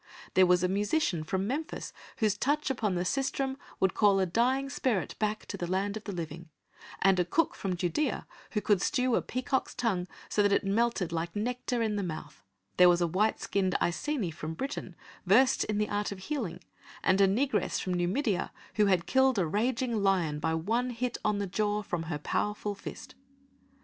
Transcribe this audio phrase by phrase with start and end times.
[0.33, 4.67] There was a musician from Memphis whose touch upon the sistrum would call a dying
[4.71, 6.49] spirit back to the land of the living,
[7.03, 11.11] and a cook from Judæa who could stew a peacock's tongue so that it melted
[11.11, 12.41] like nectar in the mouth:
[12.77, 14.95] there was a white skinned Iceni from Britain,
[15.27, 16.61] versed in the art of healing,
[17.03, 21.37] and a negress from Numidia who had killed a raging lion by one hit on
[21.37, 23.13] the jaw from her powerful fist.